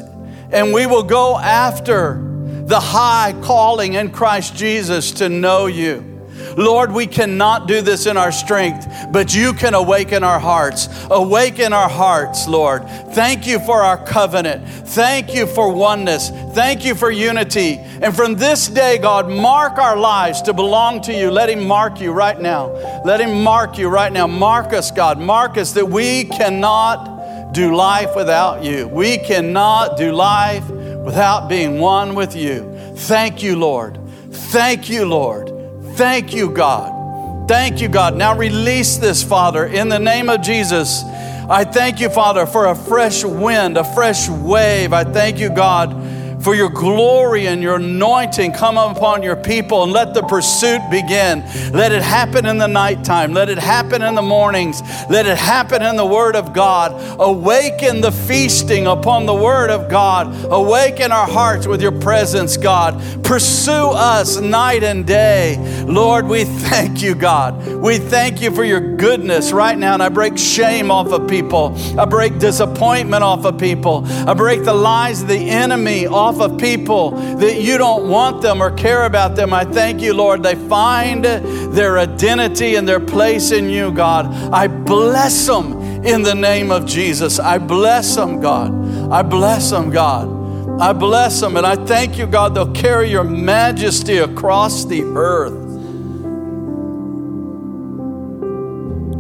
[0.50, 2.22] and we will go after
[2.66, 6.10] the high calling in Christ Jesus to know you.
[6.56, 10.88] Lord, we cannot do this in our strength, but you can awaken our hearts.
[11.10, 12.88] Awaken our hearts, Lord.
[13.12, 14.70] Thank you for our covenant.
[14.70, 16.30] Thank you for oneness.
[16.54, 17.78] Thank you for unity.
[17.78, 21.30] And from this day, God, mark our lives to belong to you.
[21.30, 22.68] Let Him mark you right now.
[23.04, 24.28] Let Him mark you right now.
[24.28, 25.20] Mark us, God.
[25.20, 27.13] Mark us that we cannot
[27.54, 28.88] do life without you.
[28.88, 32.78] We cannot do life without being one with you.
[32.96, 34.00] Thank you, Lord.
[34.32, 35.52] Thank you, Lord.
[35.96, 37.48] Thank you, God.
[37.48, 38.18] Thank you, God.
[38.18, 41.04] Now release this, Father, in the name of Jesus.
[41.50, 44.94] I thank you, Father, for a fresh wind, a fresh wave.
[44.94, 49.94] I thank you, God for your glory and your anointing come upon your people and
[49.94, 51.42] let the pursuit begin.
[51.72, 53.34] Let it happen in the nighttime.
[53.34, 54.82] Let it happen in the mornings.
[55.10, 56.94] Let it happen in the Word of God.
[57.20, 60.36] Awaken the feasting upon the Word of God.
[60.52, 63.02] Awaken our hearts with your presence, God.
[63.24, 65.58] Pursue us night and day.
[65.88, 67.66] Lord, we thank you, God.
[67.68, 69.94] We thank you for your goodness right now.
[69.94, 74.64] And I break shame off of people, I break disappointment off of people, I break
[74.64, 79.06] the lies of the enemy off of people that you don't want them or care
[79.06, 79.54] about them.
[79.54, 80.44] I thank you, Lord.
[80.44, 84.26] They find their identity and their place in you, God.
[84.54, 87.40] I bless them in the name of Jesus.
[87.40, 88.74] I bless them, God.
[89.12, 90.43] I bless them, God.
[90.80, 95.54] I bless them and I thank you, God, they'll carry your majesty across the earth.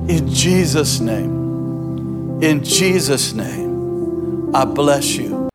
[0.10, 5.50] In Jesus' name, in Jesus' name, I bless you.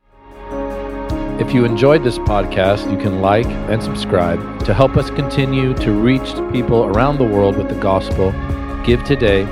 [1.38, 5.92] If you enjoyed this podcast, you can like and subscribe to help us continue to
[5.92, 8.32] reach people around the world with the gospel.
[8.84, 9.42] Give today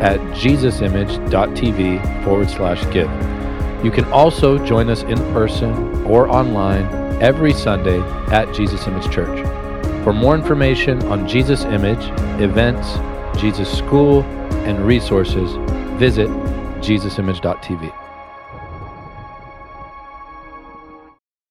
[0.00, 3.10] at jesusimage.tv forward slash give.
[3.84, 5.72] You can also join us in person
[6.04, 6.84] or online
[7.22, 9.44] every Sunday at Jesus Image Church.
[10.04, 12.04] For more information on Jesus Image,
[12.40, 12.98] events,
[13.40, 14.22] Jesus School,
[14.66, 15.52] and resources,
[15.98, 16.28] visit
[16.80, 18.01] jesusimage.tv.